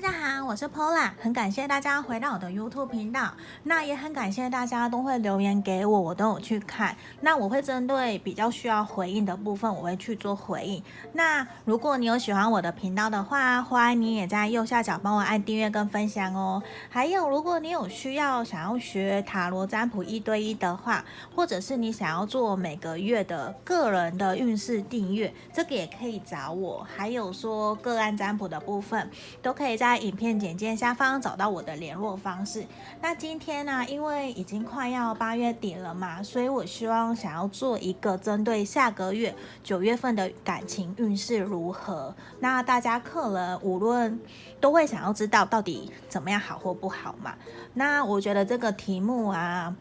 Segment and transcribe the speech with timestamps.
[0.00, 3.34] 大家好，我是 Pola，很感谢大家回到我的 YouTube 频道。
[3.64, 6.96] 那也很感谢大家都会留言给我，我都有去看。
[7.20, 10.82] 那我会针对比较需要回应的部分，我会去做回应。
[11.12, 16.62] 那如果你有喜欢我的频道的话，欢迎你也在右下角帮我按订阅跟分享哦。
[16.88, 21.04] 还有，如果你有需要想要学塔罗占卜一对一的话，
[21.36, 26.86] 或者是你想要做每个月的个人的运势订阅，这个也可以找我。
[26.96, 29.10] 还有说个案占卜的部分，
[29.42, 29.76] 都可以。
[29.76, 32.64] 在影片简介下方找到我的联络方式。
[33.00, 42.14] 那今天呢，因为已经快要八月底了嘛，所以我希望想要做一个针对下个月九月份的感情运势如何。
[42.40, 44.20] 那大家可能无论
[44.60, 47.34] 都会想要知道到底怎么样好或不好嘛。
[47.74, 49.74] 那我觉得这个题目啊。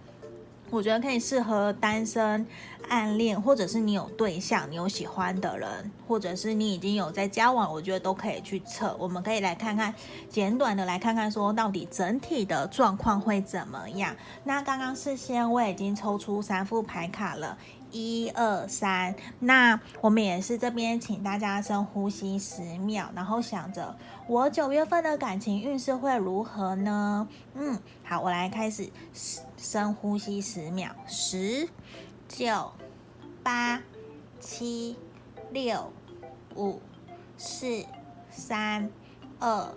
[0.70, 2.46] 我觉得可以适合单身、
[2.90, 8.96] 暗恋，或者是你有对象、你有喜欢的人，或者是你已经有在交往，我觉得都可以去测。
[9.00, 9.94] 我们可以来看看，
[10.30, 14.16] 简短的来看看，说到底整体的状况会怎么样。
[14.44, 17.58] 那刚刚事先我已经抽出三副牌卡了。
[17.92, 23.96] 一二三，那我们也是这边，请大家深呼吸十秒，然后想着
[24.28, 27.28] 我九月份的感情运势会如何呢？
[27.54, 28.90] 嗯，好，我来开始
[29.58, 31.70] 深呼吸十秒，十、
[32.28, 32.72] 九、
[33.42, 33.82] 八、
[34.40, 34.98] 七、
[35.52, 35.92] 六、
[36.56, 36.82] 五、
[37.38, 37.86] 四、
[38.30, 38.90] 三、
[39.40, 39.74] 二、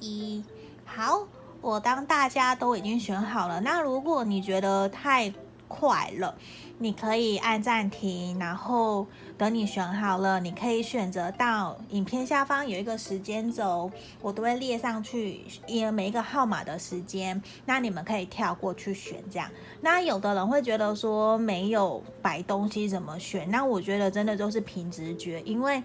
[0.00, 0.44] 一。
[0.84, 1.26] 好，
[1.60, 5.32] 我当大家都已经选好了，那如果你觉得太
[5.68, 6.36] 快了，
[6.78, 9.06] 你可以按暂停，然后
[9.38, 19.50] 等你选好了，你可以选择到影片下方有一个时间轴，我都会列上去，因为每一个号码的时间，那你们可以跳过去选这样。
[19.80, 23.50] 那有的人会觉得说没有摆东西怎么选？
[23.50, 25.82] 那我觉得真的就是凭直觉，因为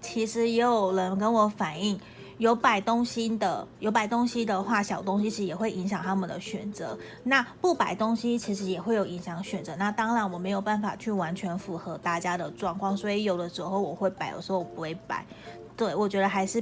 [0.00, 2.00] 其实也有人跟我反映。
[2.42, 6.98] 有摆东西的，有摆东西的话，小东西其实也会影响他们的选择。
[7.22, 9.76] 那不摆东西其实也会有影响选择。
[9.76, 15.24] 那当然我没有办法去完全符合大家的状况，所以有的时候我会摆，有时候我不会摆。
[15.76, 16.60] 对，我觉得还是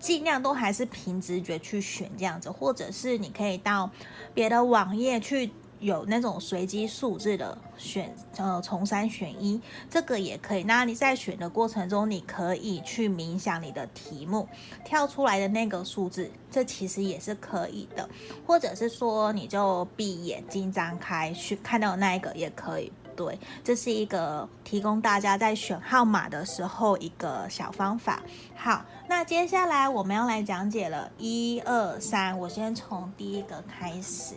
[0.00, 3.90] 尽量都还是凭直觉去选这样子，或者是你可以到
[4.32, 5.50] 别的网页去。
[5.80, 10.62] 有那种随机数字的选，呃，从三选一，这个也可以。
[10.64, 14.48] 那你在选的过程中，你可以去冥想你的题目，
[14.84, 18.08] 跳出来的那个数字，这其实也是可以的。
[18.46, 22.92] 或者是说，你就闭眼睛张开去看到那一个也可以。
[23.16, 28.22] 对，这是一个提供大家在选号码的时候一个小方法。
[28.54, 34.36] 好，那接下来我们要来讲解了，一二三，我先从第一个开始。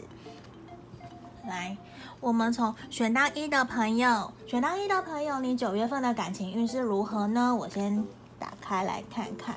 [1.47, 1.75] 来，
[2.19, 7.55] 我们从选到一的朋友，选到一的朋友，你九月份的感情运势如何呢？
[7.55, 8.05] 我先
[8.37, 9.55] 打开来看看。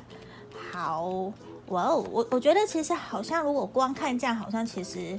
[0.72, 1.32] 好，
[1.68, 5.18] 哇哦，我我觉得其实好像如果光看这样，好像其实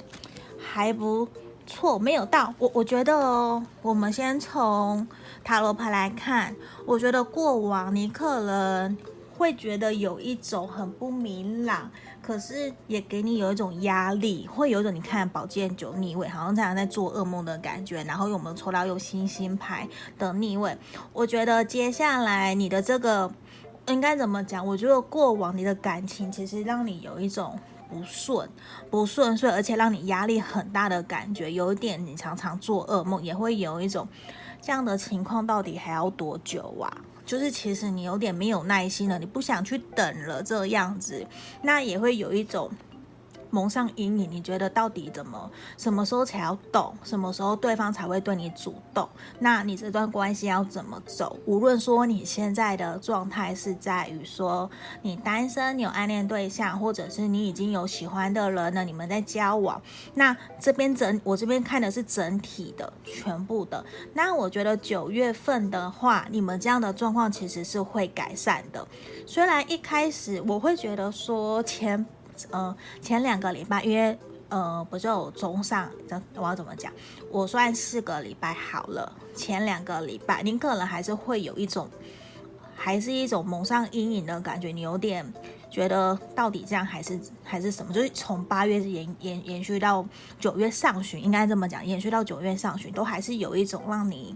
[0.59, 1.27] 还不
[1.67, 5.07] 错，没有到我我觉得哦，我们先从
[5.43, 6.55] 塔罗牌来看，
[6.85, 8.97] 我觉得过往你可能
[9.37, 11.91] 会觉得有一种很不明朗。
[12.25, 18.03] 可是也给你有一种压力，会有一种你看宝剑九逆位，好像这样在做噩梦的感觉。
[18.03, 19.87] 然后有没有抽到有星星牌
[20.17, 20.75] 的逆位？
[21.13, 23.31] 我觉得接下来你的这个
[23.85, 24.65] 应该怎么讲？
[24.65, 27.59] 我觉得过往你的感情其实让你有一种
[27.91, 28.49] 不顺、
[28.89, 31.51] 不顺遂，而且让你压力很大的感觉。
[31.51, 34.07] 有一点你常常做噩梦，也会有一种
[34.59, 36.89] 这样的情况，到底还要多久啊？
[37.25, 41.25] 就是其实你有点没有耐心了，你不想去等了这样子，
[41.61, 42.69] 那也会有一种。
[43.55, 46.93] 蒙上阴影，你觉得到底怎么，什么时候才要动？
[47.03, 49.07] 什么时候对方才会对你主动？
[49.39, 51.39] 那你这段关系要怎么走？
[51.45, 54.69] 无论说你现在的状态是在于说
[55.01, 59.81] 你单身，你有暗恋对象，或者是你已经有喜欢的人了，你们在交往。
[60.15, 63.85] 那这边整，我这边看的是整体的，全部的。
[64.13, 68.85] 那我觉得九月份的话，你们这样的状况其实是会改善的。
[69.25, 72.05] 虽然一开始我会觉得说前。
[72.51, 74.17] 呃，前两个礼拜，因为
[74.49, 75.89] 呃，不就中上，
[76.35, 76.91] 我要怎么讲？
[77.31, 81.89] 我算四个礼拜好了，前两个礼拜，您个人还是会有一种，
[82.75, 85.25] 还是一种蒙上阴影的感觉，你有点
[85.71, 87.91] 觉得到底这样还是还是什么？
[87.91, 90.05] 就是从八月延延延续到
[90.39, 94.35] 九月上旬，应该这么讲，延续到九月上旬，都还是有一种让你。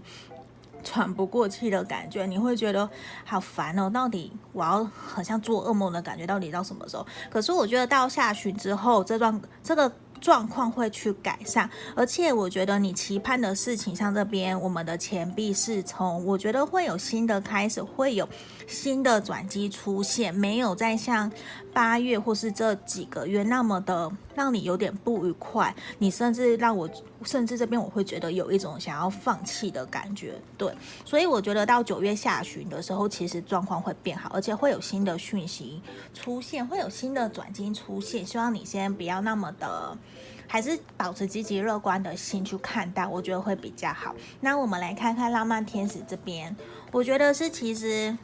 [0.82, 2.88] 喘不过气的感觉，你会觉得
[3.24, 3.90] 好烦哦。
[3.90, 7.06] 到底我要好像做噩梦的感觉，到底到什么时候？
[7.30, 9.90] 可是我觉得到下旬之后，这段这个
[10.20, 18.28] 状况会去改善，而且我觉得你期盼的事情，像这边我们的钱币侍从，我觉得会有新的开始，会有
[18.66, 21.32] 新的转机出现，没有再像
[21.72, 26.86] 八月或是这几个月那么的让你有点不愉快，你甚至让我，
[27.24, 30.72] 甚至这边我会觉得有一种想要放弃的感觉，对，
[31.04, 35.82] 所以我觉得到九月下旬的时候，其实状况会变好，而且会有新的讯息
[36.14, 39.96] 出现，会有新的转机出现，希望你先不要那么的。
[40.46, 44.12] 还是保持积极乐观的心去看待，我觉得会比较好。
[44.40, 46.56] 那我们来看看浪漫天使这边，
[46.90, 48.18] 我觉得是其实。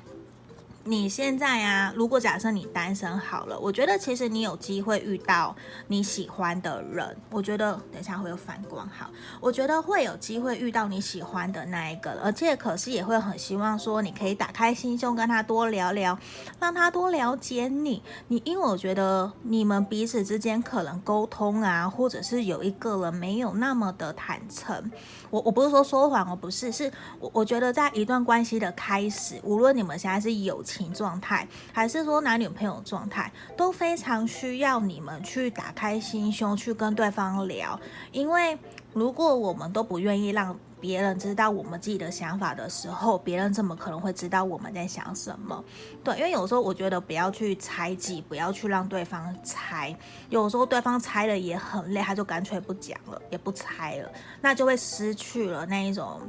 [0.89, 5.55] 你现在啊，如果假设你单身好了，我觉得其实你有机会遇到
[5.89, 7.17] 你喜欢的人。
[7.31, 9.11] 我觉得等一下会有反光，好，
[9.41, 16.17] 我觉得会有机会遇到你喜欢的那一个，而且可是也会很希望说你可以打开心胸跟他多聊聊，
[16.61, 18.01] 让他多了解你。
[18.29, 24.91] 你因为我觉得你们彼此之间可能沟通啊，或者是有一个人没有那么的坦诚。
[25.31, 37.79] 我我不是说说谎，我不是，是我我觉得在一段关系的开始，无论你们现在是友情情状态，还是说男女朋友状态，都非常需要你们去打开心胸，去跟对方聊。
[38.13, 38.59] 因为
[38.93, 45.65] 如果我们都不愿意让别人知道我们自己的想法的时候，别人怎么可能会知道我们在想什么？
[46.05, 49.97] 对，因为有时候我觉得不要去猜忌，不要去让对方猜。
[50.29, 56.21] 有时候对方猜了也很累，他就干脆不讲了，也不猜了，那就会失去了那一种，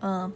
[0.00, 0.32] 嗯、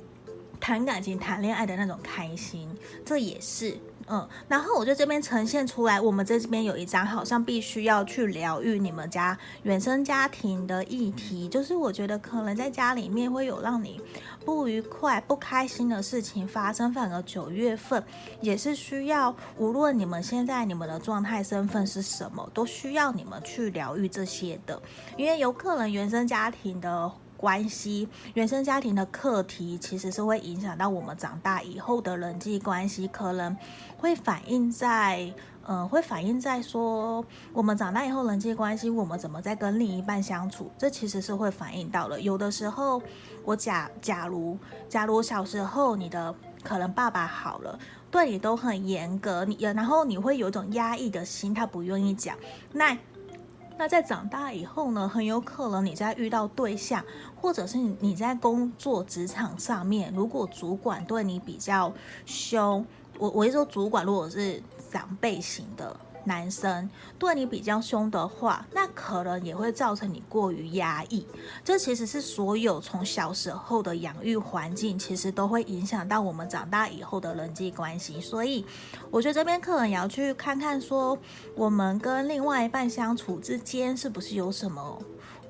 [0.61, 2.69] 谈感情、谈恋爱的那种开心。
[3.05, 3.79] 这也是。
[4.07, 13.99] 嗯，然后我就这边呈现出来，我们在这边有一张好像必须要去疗愈你们家原生家庭的议题，就是我觉得可能在家里面会有让你
[14.45, 18.05] 不愉快、不开心的事情发生，反而九月份
[18.43, 24.83] 也是需要，无论你们现在你们的状态、身份是什么，都需要你们去疗愈这些的，
[25.17, 27.11] 因为有可能原生家庭的。
[27.45, 33.55] 关系，原生家庭的课题其实是会影响到我们长大以后的人际关系，可能
[33.99, 35.31] 会反映在，
[35.63, 42.19] 呃，会反映在说我们长大以后人际关系，我们怎么在跟另一半相处，这其实是会反映到了。
[42.19, 43.03] 有的时候，
[43.45, 44.57] 我假假如
[44.89, 47.79] 假如小时候你的可能爸爸好了，
[48.11, 52.35] 对你都很严格，你然后你会有一种压抑的心，他不愿意讲，
[52.73, 52.97] 那。
[53.77, 57.05] 那在长大以后呢，很有可能你在遇到对象，
[57.45, 61.93] 或者是你在工作职场上面，如果主管对你比较
[62.25, 62.83] 凶，
[63.19, 65.95] 我我一说主管如果是长辈型的。
[66.27, 66.89] 男生
[67.19, 71.27] 对你比较凶的话，那可能也会造成你过于压抑。
[71.63, 78.23] 这其实是所有从小时候的养育环境，其实都会影响到我们长大以后的人际关系。
[78.23, 78.65] 所以，
[79.11, 81.19] 我觉得这边客人也要去看看，说
[81.55, 84.99] 我们跟另外一半相处之间是不是有什么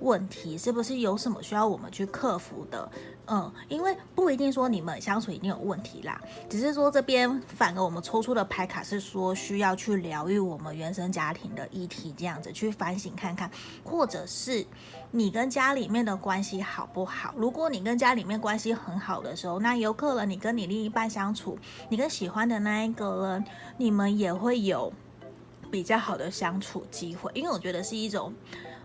[0.00, 2.91] 问题，是不是有什么需要我们去克服的。
[3.26, 13.50] 嗯，因为不一定说你们相处一定有问题啦，只是说这边反而我们抽出的牌卡是说需要去疗愈我们原生家庭的议题，这样子去反省看看，
[13.82, 14.67] 或者是
[15.11, 17.32] 你跟家里面的关系好不好？
[17.35, 21.58] 如果你跟家里面关系很好的时候，那有可能你跟你另一半相处，
[21.88, 23.44] 你跟喜欢的那一个人，
[23.79, 24.93] 你们也会有
[25.70, 28.35] 比较好的相处机会，因为我觉得是一种。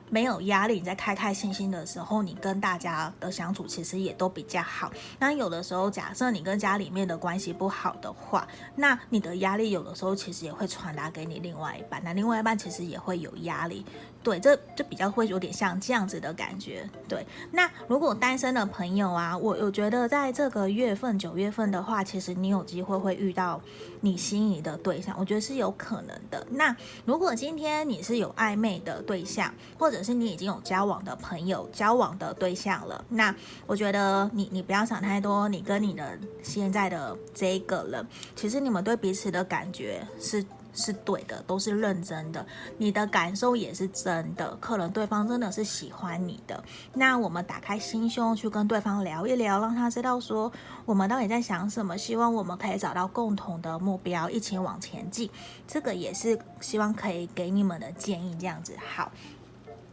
[0.10, 4.92] 没有压力，你在开开心心的时候，你跟大家的相处其实也都比较好。
[5.20, 13.86] 那有的时候，假设你跟家里面的关系不好的话，那你的压力有的时候其实也会传达给你另外一半，那另外一半其实也会有压力。
[14.22, 16.88] 对，这就比较会有点像这样子的感觉。
[17.08, 23.62] 对，那如果单身的朋友啊，我我觉得在这个月份九月份的话，其实你有机会会遇到
[24.02, 26.46] 你心仪的对象，我觉得是有可能的。
[26.52, 33.34] 那如果今天你是有暧昧的对象，或者是你已经有交往的朋友、交往的对象了，那
[33.66, 40.46] 我觉得你你不要想太多，你跟你的现在的这个人，其实你们对彼此的感觉是。
[40.74, 42.46] 是对的，都是认真的，
[42.78, 46.64] 你的感受也是真的，可能对方真的是喜欢你的。
[46.94, 50.52] 那我们打开心胸去跟对方聊一聊，让他知道说
[50.86, 55.30] 我们到底在想什么，希望我们可以找到共同的目标，一起往前进。
[55.68, 59.12] 这个也是希望可以给你们的建议，这样子好。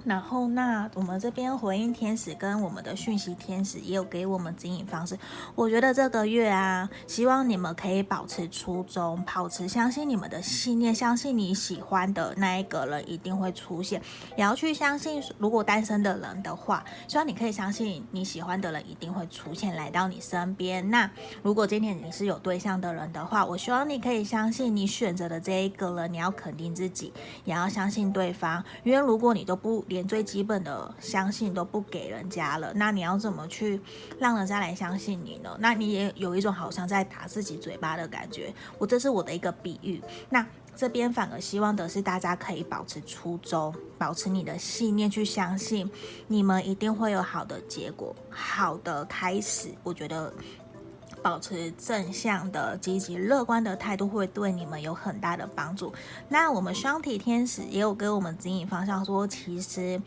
[0.07, 5.19] 然后，那我们这边回应天使跟我们的讯息天使也有给我们指引方式。
[5.57, 14.01] 我觉得这个月啊，希望你们可以保持初衷，保持相信你们的信念，相信你喜欢的那一个人一定会出现。
[14.37, 20.89] 也要去相信，如果单身的人的话，希望你可以相信你喜欢的人一定会出现来到你身边。
[20.89, 21.11] 那
[21.43, 27.13] 如果今天你是有对象的人的话，我希望你可以相信你选择的这一个人，你要肯定自己，
[27.45, 29.85] 也要相信对方，因为如果你都不。
[29.97, 33.81] 连最基本的相信都不给人家了，那你要怎么去
[34.19, 35.57] 让人家来相信你呢？
[35.59, 38.53] 那你也有一种好像在打自己嘴巴的感觉。
[38.79, 40.03] 我这是我的一个比喻。
[40.29, 45.91] 那这边反而希望的是大家可以保持初衷，保持你的信念，去相信
[46.27, 49.71] 你们一定会有好的结果，好的开始。
[49.83, 50.31] 我觉得。
[51.27, 55.93] 保持正向的、积极乐观的态度，会对你们有很大的帮助。
[56.29, 60.01] 那我们双体天使也有给我们指引方向，说其实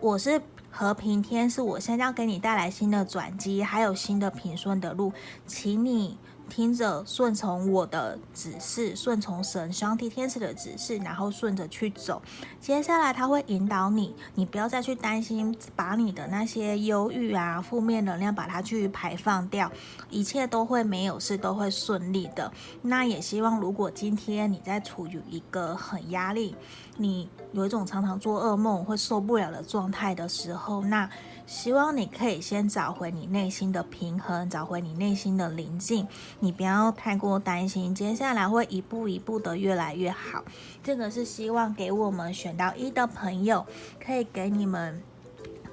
[0.00, 0.40] 我是
[0.70, 5.12] 和平天使，我现在要给你带来新的转机，还有新的平顺的路，
[5.48, 6.16] 请你。
[6.48, 12.20] 听着，顺从我的指示，顺从神、上帝、天使的指示，然后顺着去走。
[12.60, 19.70] 接下来他会引导你，你不要再去担心，把你的那些忧郁啊、负面能量，把它去排放掉，
[20.10, 22.52] 一切都会没有事，都会顺利的。
[22.82, 26.54] 那也希望，如果今天你在处于一个很压力，
[26.98, 31.08] 你有一种常常做噩梦会受不了的状态的时候，那。
[31.46, 36.08] 希望你可以先找回你内心的平衡，找回你内心的宁静。
[36.40, 40.44] 你不要太过担心，接下来会一步一步的越来越好。
[40.82, 43.66] 这个是希望给我们选到一的朋友，
[44.04, 45.02] 可以给你们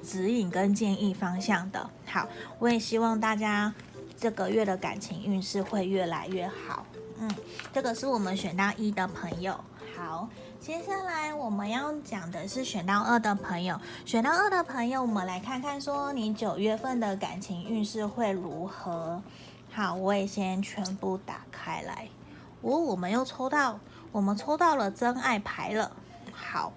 [0.04, 1.90] 指引跟建议方向的。
[2.06, 2.28] 好，
[2.60, 3.74] 我也希望大家
[4.18, 6.86] 这个月的感情运势会越来越好。
[7.20, 7.30] 嗯，
[7.72, 9.60] 这个是我们选到一的朋友。
[9.96, 10.30] 好。
[10.60, 19.22] 接下来我们要讲的是选到二的朋友，选到二的朋友，我们来看看说你九月份的感情运势会如何。
[19.72, 22.10] 好，我也先全部打开来。
[22.62, 23.80] 哦，我们又抽到，
[24.12, 25.90] 我们抽到了真爱牌了。
[26.34, 26.74] 好，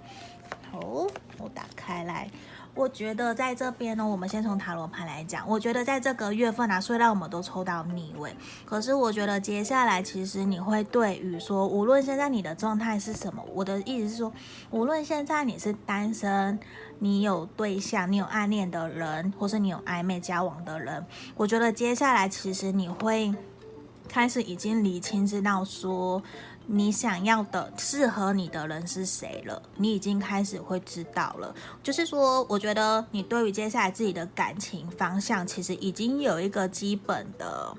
[0.72, 2.30] 哦，我打开来。
[2.74, 5.46] 我觉得在这边呢，我们先从塔罗牌来讲。
[5.46, 14.32] 我觉得在这个月份啊，虽然我们都抽到逆位，可是我觉得接下来其实你会对于说，无论现在你的状态是什么，我的意思是说，
[14.70, 16.58] 无论现在你是单身，
[16.98, 21.04] 你有对象，你有暗恋的人，或是你有暧昧交往的人，
[21.36, 23.34] 我觉得接下来其实你会
[24.08, 26.22] 开始已经理清，知道说。
[26.66, 29.60] 你想要的适合你的人是谁了？
[29.76, 31.54] 你已经开始会知道了。
[31.82, 37.76] 就是说，我觉得你对于接下来自己的感情方向，其实已经有一个基本的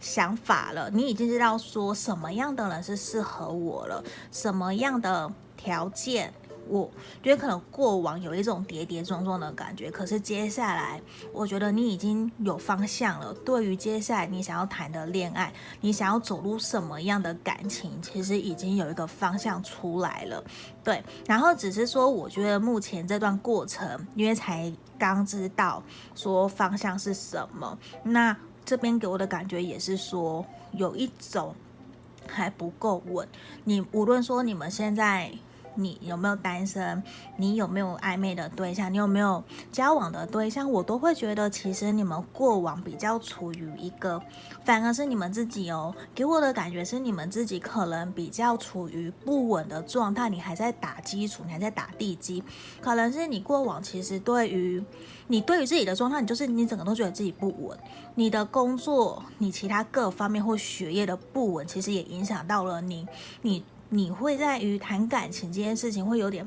[0.00, 0.90] 想法了。
[0.90, 6.32] 你已经知道说什么样的人是适合我了，什么样的条件。
[6.68, 6.90] 我
[7.22, 11.00] 觉得可能过往有一种跌跌撞撞的感觉，可是接下来
[11.32, 13.32] 我觉得你已经有方向了。
[13.44, 20.42] 对于接下来你想要谈的恋爱，你想要走入什么样的感情，其实已经有一个方向出来了。
[20.82, 25.82] 对，然后只是说，我觉得目前这段过程，因为才刚知道
[26.14, 31.54] 说方向是什么，那这边给我的感觉也是说有一种
[32.28, 33.28] 还不够稳。
[33.64, 35.32] 你无论说你们现在。
[35.76, 37.02] 你有没有单身？
[37.36, 38.92] 你有没有暧昧的对象？
[38.92, 40.70] 你有没有交往的对象？
[40.70, 44.20] 我都会觉得，其实你们过往比较处于一个，
[44.64, 50.28] 反而是你们自己哦，给我的感觉是你们自己可能比较处于不稳的状态。
[50.28, 52.42] 你还在打基础，你还在打地基，
[52.80, 54.84] 可能是你过往其实对于
[55.28, 57.78] 你对于自己的状态，你就是你整个都觉得自己不稳。
[58.14, 63.06] 你的工作，你其他各方面或学业的不稳，其实也影响到了你，
[63.42, 63.62] 你。
[63.88, 66.46] 你会在于谈感情这件事情会有点，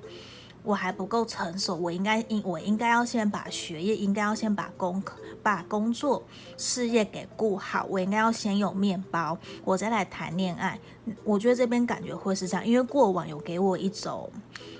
[0.63, 5.01] 我还不够成熟，我应该应我应该要先把学业，应该要先把工
[5.41, 6.21] 把工作
[6.57, 10.77] 事业给顾好，我应该要先有面包，我再来谈恋爱。
[11.23, 14.29] 我觉得这边感觉会是这样，因为过往有给我一种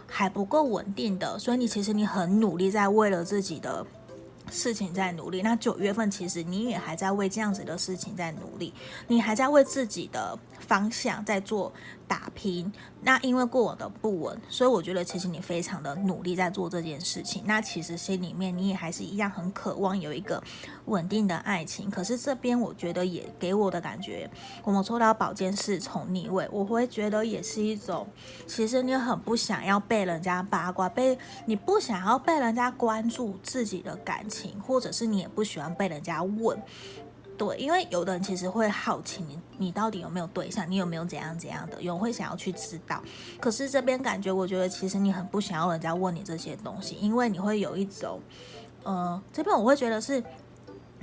[0.06, 3.86] 还不够稳定的，所以你其实你很努力在为了自己的
[4.52, 5.42] 事情在努力。
[5.42, 8.74] 那九月份其实你也还在为这样子的事情在努力，
[9.08, 11.72] 你还在为自己的方向在做。
[12.10, 12.74] 打拼，
[13.04, 17.44] 那因为过往的不稳，所以我觉得其实你非常的努力在做这件事情。
[17.46, 20.44] 那其实心里面你也还是一样很渴望有一个
[20.86, 21.90] 稳定的爱情。
[21.90, 24.28] 可是这边我觉得也给我的感觉，
[24.64, 28.08] 我们抽到宝剑侍从逆位，我会觉得也是一种，
[28.48, 36.60] 其实你很不想要被人家八卦，被你不想要被人家关注自己的感情，或者是你也不喜欢被人家问。
[37.40, 43.02] 对，因为有的人其实会好奇你，你到底有没有对象，你有没有怎样怎样的，有会想要去知道。
[43.40, 48.20] 可是这边感觉，我觉得其实你很不想要人家问你这些东西，因为你会有一种，
[48.84, 50.22] 呃，这边我会觉得是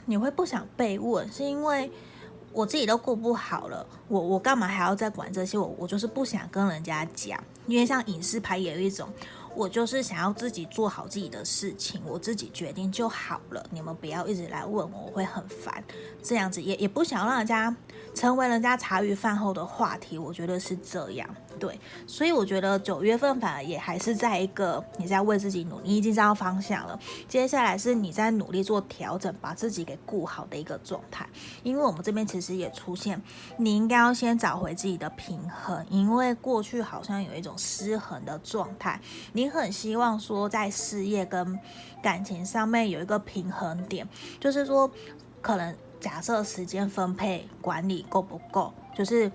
[0.05, 1.91] 你会不想被问，是因为
[2.53, 5.57] 我自己都过不好了，我我干嘛还要再管这些？
[5.57, 9.09] 我我就是不想跟人家讲，因为像隐士牌也有一种。
[9.57, 13.67] 我就是想要自己做好自己的事情，我自己决定就好了。
[13.71, 15.83] 你们不要一直来问我，我会很烦。
[16.23, 17.75] 这样子也也不想让人家
[18.17, 20.17] 成为人家茶余饭后的话题。
[20.17, 21.29] 我觉得是这样。
[21.59, 26.99] 对，所以我觉得九月份反而也还是在一个你在为自己努力，已经知道方向了。
[27.29, 31.27] 接下来是你在努力做调整，把自己给顾好的一个状态。
[31.63, 33.23] 因为我们这边其实也出现，
[33.59, 39.01] 你应该要先找回自己的平衡，因为过去好像有一种失衡的状态。
[39.33, 41.59] 你很希望说在事业跟
[42.03, 44.07] 感情上面有一个平衡点，
[44.39, 44.91] 就是说
[45.41, 49.31] 可能假设时间分配管理够不够，就是。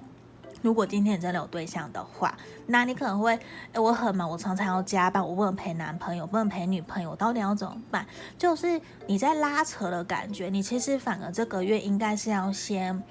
[0.64, 2.38] 如果今天你真的有对象的话，
[2.68, 3.34] 那你可能会，
[3.74, 8.06] 哎，我很忙，我常常要加班，我不能陪男朋友，不能陪女朋友，到底要怎么办？
[8.38, 13.02] 就是你在拉扯的感觉，你其实反而这个月应该是要先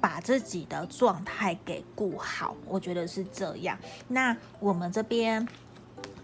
[0.00, 3.76] 把自己的状态给顾好，我觉得是这样。
[4.06, 5.44] 那我们这边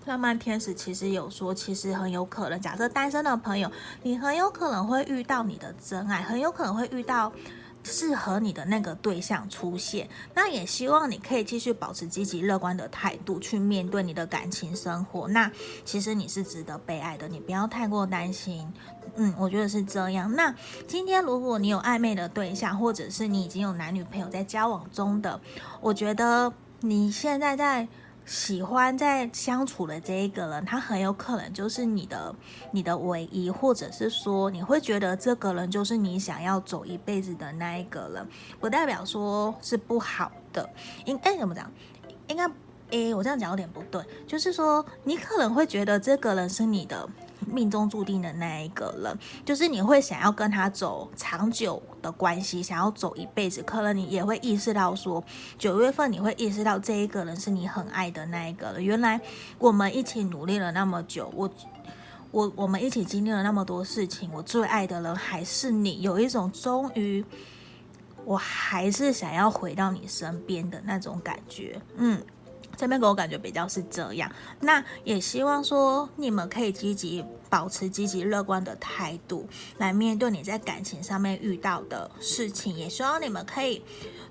[0.06, 3.70] 浪漫天使其实有说，其实很有可能，假设单身的朋友，
[4.02, 7.32] 你很有可能会遇到你的真爱，很有可能会遇到。
[7.84, 15.26] 适合你的那个对象出现，那也希望你可以继续保持积极乐观的态度去面对你的感情生活。
[15.26, 15.50] 那
[15.84, 18.72] 其实你是值得被爱的，你不要太过担心。
[19.16, 20.32] 嗯，我觉得是这样。
[20.36, 20.54] 那
[20.86, 25.40] 今天如果你有暧昧的对象，或者是你已经有男女朋友在交往中的，
[25.80, 27.88] 我觉得你现在在。
[28.24, 32.34] 喜欢在相处的这一个人，他很有可能就是你的
[32.70, 38.28] 你的唯一，或者是说你会觉得这个人就是你想要走一辈子的那一个人，
[38.60, 40.68] 不代表说是不好的。
[41.04, 41.70] 应哎怎么讲？
[42.28, 42.46] 应该
[42.90, 47.08] 哎我这样讲有点不对，就是说你可能会觉得这个人是你的。
[47.46, 53.62] 命中注定的那一个人，就是你会想要跟他走长久的关系，想要走一辈子。
[53.62, 55.22] 可能你也会意识到说，
[55.58, 58.84] 九月份你会意识到这一个人是你很爱的那一个人。
[58.84, 59.20] 原来
[59.58, 61.50] 我们一起努力了那么久，我
[62.30, 66.02] 我我们一起经历了那么多事情，我最爱的人还是你。
[66.02, 67.24] 有一种终于，
[68.24, 71.80] 我还是想要回到你身边的那种感觉。
[71.96, 72.22] 嗯。
[72.76, 79.46] 这边给我感觉比较是这样，那也希望说你们可以积极保持积极乐观的态度
[79.78, 83.82] 来面对你在感情上面遇到的事情，也希望你们可以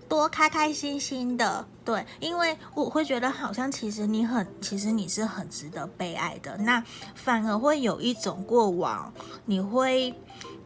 [0.09, 6.83] 多开开心心的，对，因为我会觉得好像其实你很，其实你是很值得被爱的，那
[7.15, 9.13] 反而会有一种过往
[9.45, 10.13] 你会。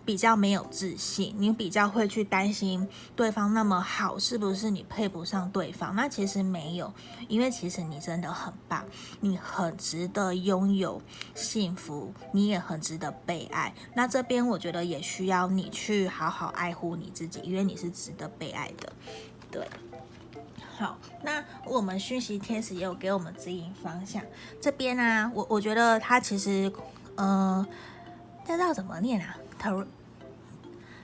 [0.06, 5.96] 比较没有自信，你比较会去担心对方那么好，是不是你配不上对方？
[5.96, 6.94] 那其实没有，
[7.28, 8.86] 因为其实你真的很棒，
[9.20, 11.02] 你很值得拥有
[11.34, 13.74] 幸福，你也很值得被爱。
[13.96, 18.94] 那这边我觉得也需要你去好好爱护你自己，因为你是值得被爱的。
[19.50, 19.68] 对，
[20.78, 24.22] 好，那我们讯息天使也有给我们指引方向。
[24.62, 26.72] 这边呢、啊，我我觉得他其实，
[27.16, 27.66] 呃，
[28.46, 29.36] 不知道怎么念啊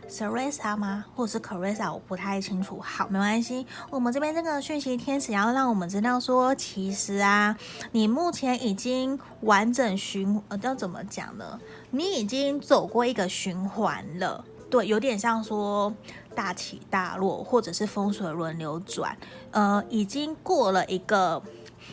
[0.09, 1.05] ？Teresa 吗？
[1.15, 1.93] 或者是 Carissa？
[1.93, 2.79] 我不太清楚。
[2.81, 3.65] 好，没关系。
[3.89, 7.57] 我们这边这个讯息天使要让我们知道说，其实啊，
[7.91, 11.59] 你目前已经完整循，呃，要怎么讲呢？
[11.91, 14.43] 你已经走过一个循环了。
[14.69, 15.93] 对，有点像说
[16.35, 19.17] 大起大落，或者是风水轮流转。
[19.51, 21.41] 呃，已经过了一个。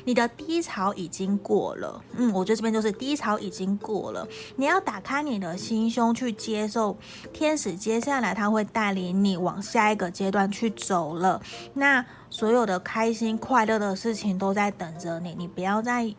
[0.04, 4.26] 你的低潮已经过了，嗯，我觉得这边就是低潮已经过了。
[4.56, 6.96] 你要打开你的心胸去接受
[7.32, 11.40] 天使，接下来他会带领你往下一个阶段去走了。
[11.74, 16.14] 那所有的开心快乐的事情都在等着你，你不要再，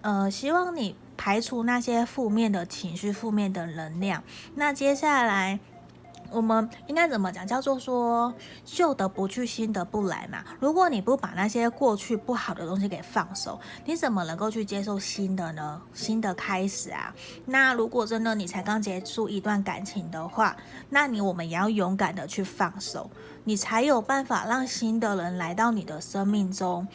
[0.00, 4.22] 呃，希望你排除那些负面的情绪、负面的能量。
[4.54, 5.58] 那接下来。
[6.30, 7.46] 我们应该怎么讲？
[7.46, 8.34] 叫做说
[8.64, 10.44] 旧的不去，新的不来嘛。
[10.58, 15.80] 如果你不把那些过去不好的东西给放手，你怎么能够去接受新的呢？
[15.94, 17.14] 新的开始啊。
[17.44, 20.56] 那如果真的你才刚结束一段感情的话，
[20.90, 23.10] 那你我们也要勇敢的去放手，
[23.44, 26.86] 你才有办法让新的人来到你的生命中。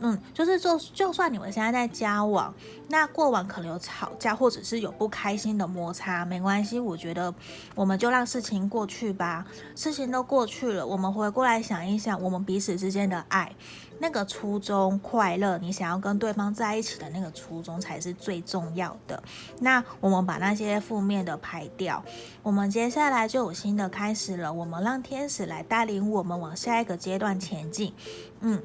[0.00, 2.54] 嗯，就是就就算你们现在在交往，
[2.88, 7.34] 那过往可能有吵架，或者是有不开心的摩擦，没关系，我觉得
[7.74, 9.44] 我们就让事情过去吧。
[9.74, 13.52] 事情都过去了，我们回过来想一想，我们彼此之间的爱，
[13.98, 19.20] 那个初衷快乐，你想要跟对方在一起的那个初衷才是最重要的。
[19.60, 22.04] 那我们把那些负面的排掉，
[22.44, 24.52] 我们接下来就有新的开始了。
[24.52, 27.92] 我们让天使来带领我们往下一个阶段前进。
[28.40, 28.62] 嗯。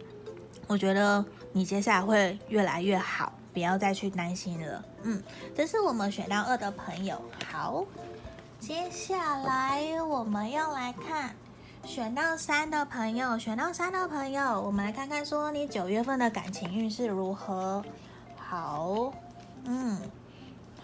[0.68, 4.86] 我觉得你接下来会越来越好，不要再去担心了。
[5.04, 5.22] 嗯，
[5.56, 7.22] 这是我们选到二的朋友。
[7.52, 7.86] 好，
[8.60, 11.36] 接下来我们要来看
[11.86, 13.38] 选到三的朋友。
[13.38, 17.84] 选到三的朋友，我们来看看说你九月份的感情运势如何？
[18.38, 19.12] 好，
[19.66, 20.00] 嗯，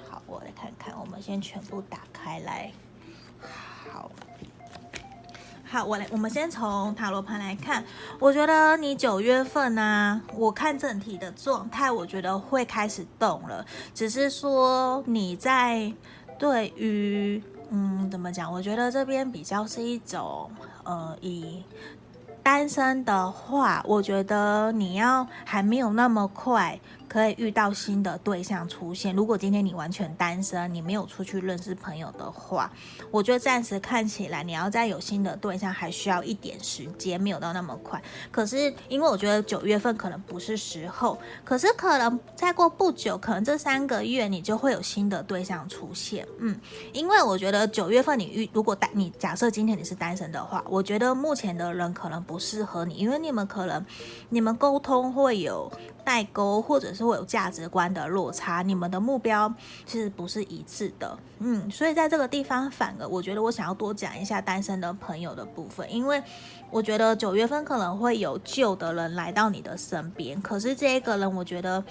[0.09, 0.93] 好，我来看看。
[0.99, 2.71] 我们先全部打开来。
[3.91, 4.11] 好，
[5.71, 7.83] 好，我来，我们先从塔罗牌来看。
[8.17, 13.63] 我觉得你九月份呢、啊，我看整体的状态，我觉得会开始动了。
[13.93, 15.93] 只是说你在
[16.39, 18.51] 对于，嗯，怎么讲？
[18.51, 20.49] 我觉得这边比较是一种，
[20.83, 21.63] 呃，以
[22.41, 26.79] 单身的话，我觉得你要还没有那么快。
[27.09, 29.13] 可以遇到新的对象出现。
[29.15, 32.71] 如果今天你完全单身，你没有出去认识朋友的话，
[33.09, 38.01] 我觉得暂时看起来你要再有新的对象还需要一点时间，没有到那么快。
[38.31, 46.27] 可是因为我觉得九月份可能不是时候，可是可能再过不久，可能这三个月你就会有新的对象出现。
[46.37, 46.55] 嗯，
[46.93, 53.83] 因为我觉得九月份你遇如果单你假设今天你是单身的话，我觉得目前的人可能不适合你，因为你们可能
[54.29, 55.71] 你们沟通会有
[56.09, 59.53] 代沟，或者是会有价值观的落差，你们的目标
[59.85, 66.19] 其实不是一致的，嗯，所以在这个地方，反而我觉得我想要多讲一下单身的朋友的部分，因为
[66.71, 71.83] 我觉得九月份可能会有旧的人来到你的身边，可是这一个人，我觉得。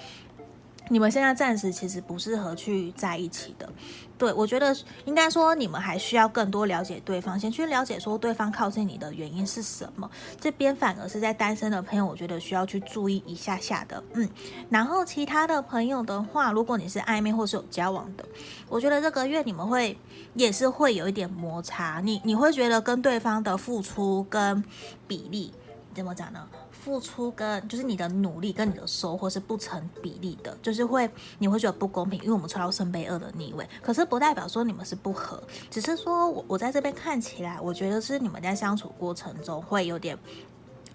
[0.91, 3.69] 你们现在暂时其实不适合去在一起的，
[4.17, 4.75] 对，我觉得
[5.05, 10.11] 应该说你们还需要更多了解对方，先去了解说对方靠近你的原因是什么。
[10.41, 14.29] 这边反而是在单身的朋友，我觉得需要去注意一下下的，嗯。
[14.71, 18.25] 然后其他的朋友的话，如果你是暧昧或是有交往的，
[18.69, 19.97] 我觉得这个月你们会
[20.35, 24.65] 也是会有一点摩擦，你你会觉得跟对方的付出跟
[25.07, 25.53] 比例
[25.95, 26.47] 怎么讲呢？
[26.89, 40.19] 付出跟就是你的努力跟你的收获是不成比例的，就是会你会觉得不公平，因为我们抽到圣杯二的逆位，可是不代表说你们是不合，只是说我我在这边看起来，我觉得是你们在相处过程中会有点。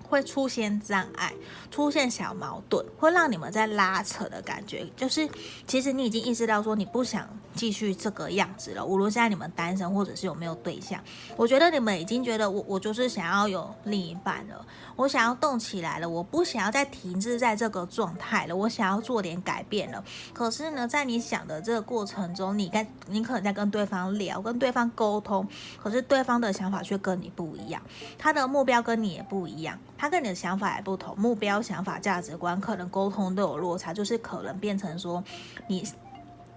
[0.09, 1.33] 会出现障碍，
[1.71, 4.85] 出现小矛盾，会让你们在拉扯的感觉。
[4.95, 5.27] 就是
[5.65, 8.85] 其实你已经意识到说你不想继续这个样子了。
[8.85, 11.01] 无论现在你们单身或者是有没有对象，
[11.35, 20.03] 我觉得你们已经觉得我我就是想要有另一半了，我想要动起来了，我不想要再停滞在这个状态了，我想要做点改变了。
[20.33, 25.47] 可是呢，在你想的这个过程中，你该你可能在跟对方聊，跟对方沟通，
[25.81, 27.81] 可是对方的想法却跟你不一样，
[28.17, 29.79] 他的目标跟你也不一样。
[29.97, 35.23] 他跟你的想法也不同，目标、想法、价值观可能沟通都有落差，就是可能变成说
[35.67, 35.87] 你，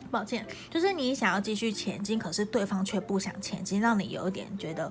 [0.06, 4.90] 抱歉，就是你想要继续前进，可是对方却不想前进，让你有一点觉得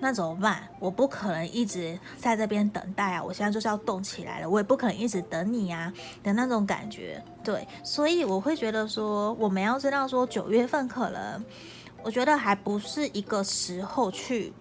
[0.00, 0.68] 那怎么办？
[0.78, 3.22] 我不可能一直在这边等待啊！
[3.22, 7.22] 我现在就是要动起来了，我也不可能一直等你啊的那种感觉。
[7.42, 11.44] 对，所以我会觉得说，我们要知道说，九月份可能
[12.02, 14.52] 我觉得还不是一个时候去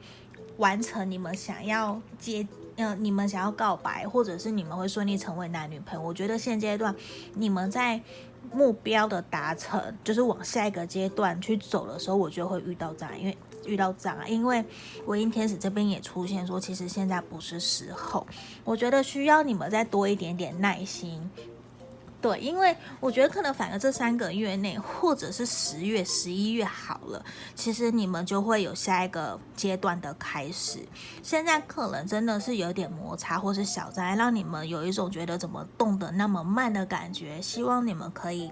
[0.57, 2.47] 完成你们想要接。
[2.77, 6.93] 嗯，你们想要告白，或者是你们会顺利成为男女朋友，我觉得现阶段
[7.35, 8.01] 你们在
[8.53, 14.63] 目标的达成，就是往下一个阶段去走的时候，我就会遇到障碍，因为遇到障碍，因为
[15.05, 18.25] 唯一天使这边也出现说，其实现在不是时候，
[18.63, 21.29] 我觉得需要你们再多一点点耐心。
[22.25, 30.79] 对，因为我觉得可能反而这三个月内，或者是十月、十一月好了，其实你们就会有下一个阶段的开始。
[31.21, 37.39] 现在可能真的是有点摩擦，或是小灾，让你们有一种觉得怎么动得那么慢的感觉。
[37.39, 38.51] 希望你们可以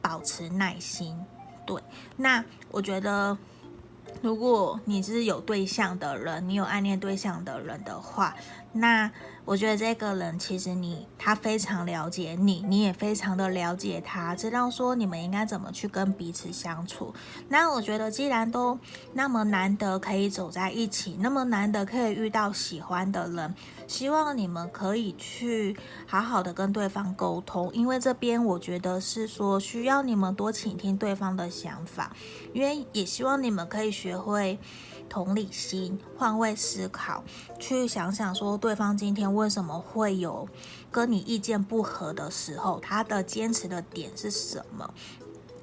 [0.00, 1.20] 保持耐心。
[1.66, 1.82] 对，
[2.16, 3.36] 那我觉得，
[4.22, 8.36] 如果你是有对象的人，你有暗恋对象的人的话，
[8.78, 9.10] 那。
[9.48, 17.14] 我觉得这个人其实你他非常了解你，你也非常的了解他，知道说你们应该怎么去跟彼此相处。
[17.48, 18.78] 那我觉得既然都
[19.14, 23.54] 那么难得可以走在一起，那么难得可以遇到喜欢的人，
[23.86, 25.74] 希望你们可以去
[26.06, 32.14] 好好的跟对方沟通，因为这边我觉得是说需要你们多倾听对方的想法，
[32.52, 34.58] 因为也希望你们可以学会。
[35.08, 37.24] 同理心，换位思考，
[37.58, 40.48] 去想想说对方今天为什么会有
[40.90, 44.88] 跟你意见不合的时候，他的坚持的点是什么？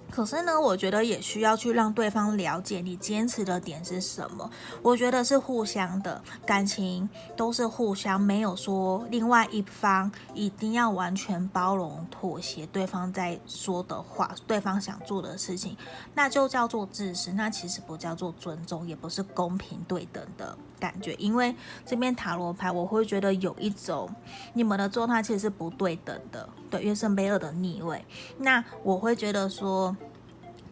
[0.09, 4.49] 可是呢，我觉得也需要去让对方了解你坚持的点是什么。
[4.81, 15.75] 我觉得是互相的，感情都是互相，没有说另外一方一定要完全包容妥协对方在说的话，对方想做的事情，
[16.13, 21.13] 那就叫做自私，那其实不叫做尊重，也不是公平对等的感觉。
[21.15, 24.07] 因为这边塔罗牌，我会觉得有一种
[24.53, 28.03] 你们的状态其实是不对等的，对，因为圣杯二的逆位，
[28.37, 29.95] 那我会觉得说。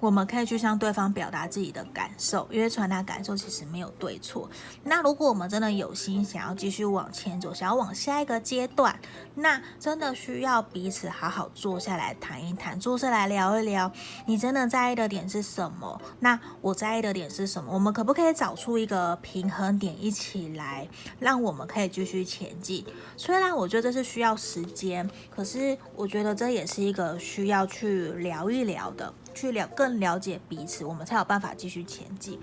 [0.03, 4.49] 我们可以去向对方表达自己的感受，因为传达感受其实没有对错。
[4.83, 8.99] 那如果我们真的有心想要继续往前走，想要往下一个阶段，
[9.35, 13.89] 那真的需要彼此好好坐下来谈一谈，坐下来聊一聊，
[14.25, 16.01] 你真的在意的点是什么？
[16.19, 17.73] 那我在意的点是什么？
[17.73, 20.85] 我们可不可以找出一个平衡点，一起来，
[21.19, 22.85] 让我们可以继续前进？
[23.15, 29.13] 虽然我觉得这是需要时间，可是我觉得这也是一个需要去聊一聊的。
[29.33, 32.39] 去了更了解彼此，我们才有办法继续前进。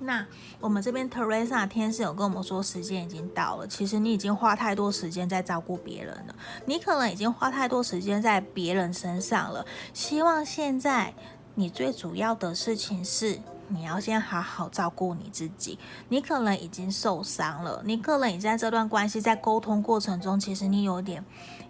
[0.00, 0.26] 那
[0.60, 3.66] 我们这边 Teresa 天使有跟我们说，时间已经到了。
[3.66, 6.34] 其实你已经花太多时间在照顾别人了，
[6.66, 9.64] 你可能已经花太多时间在别人身上了。
[9.92, 11.14] 希望现在
[11.54, 13.40] 你最主要的事情是。
[13.68, 15.78] 你要先好好照顾你自己。
[16.10, 21.24] 你可能已经受伤了，你可能已在这段关系在沟通过程中，其实你有点，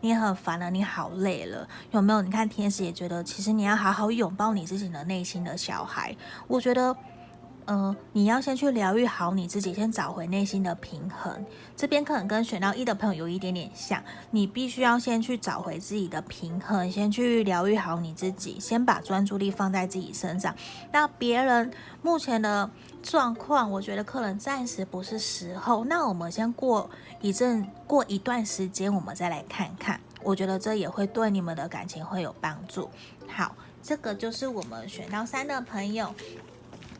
[0.05, 2.21] 你很烦了，你好累了，有没有？
[2.21, 6.15] 你看天使也觉得，其实你要好好拥抱你自己的内心的小孩。
[6.47, 6.95] 我觉得。
[7.67, 11.45] 嗯、你要先去疗愈好你自己，先找回内心的平衡。
[11.75, 20.55] 这边可能跟选到一的朋友有一点点像，你必须要先去找回自己的平衡，先去疗愈好你自己，先把专注力放在自己身上。
[20.93, 21.73] 那别人
[22.03, 22.69] 目前的
[23.03, 25.85] 状况，我觉得可能暂时不是时候。
[25.87, 26.91] 那我们先过
[27.23, 29.99] 一阵，过一段时间，我们再来看看。
[30.23, 32.91] 我觉得这也会对你们的感情会有帮助。
[33.27, 36.15] 好，这个就是我们选到三的朋友。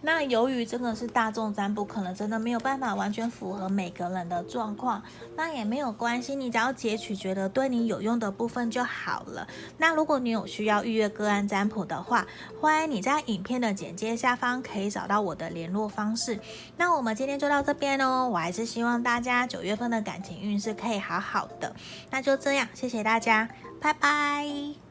[0.05, 5.03] 那由于这个是大众占卜，可能真的没有办法完全符合每个人的状况，
[5.35, 9.49] 那也没有关系，你只要截取觉得对你有用的部分就好了。
[9.79, 12.27] 那如果你有需要预约个案占卜的话，
[12.61, 16.39] 欢迎你在影片的简介下方可以找到我的联络方式。
[16.77, 21.75] 那我们今天就到这边哦，我还是希望大家九月份的感情运势可以好好的。
[22.11, 23.49] 那就这样，谢谢大家，
[23.81, 24.84] 拜拜。